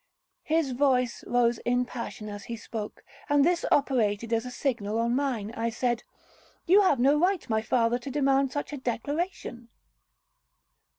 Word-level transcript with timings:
'—His 0.45 0.71
voice 0.71 1.23
rose 1.27 1.59
in 1.59 1.85
passion 1.85 2.27
as 2.27 2.45
he 2.45 2.55
spoke, 2.57 3.03
and 3.29 3.45
this 3.45 3.63
operated 3.71 4.33
as 4.33 4.47
a 4.47 4.49
signal 4.49 4.97
on 4.97 5.15
mine. 5.15 5.51
I 5.55 5.69
said, 5.69 6.01
'You 6.65 6.81
have 6.81 6.97
no 6.99 7.19
right, 7.19 7.47
my 7.47 7.61
father, 7.61 7.99
to 7.99 8.09
demand 8.09 8.51
such 8.51 8.73
a 8.73 8.77
declaration.' 8.77 9.69